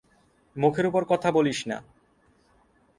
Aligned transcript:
মুখের 0.55 0.85
উপর 0.85 1.03
কথা 1.05 1.29
বলিস 1.31 1.59
না। 1.67 1.77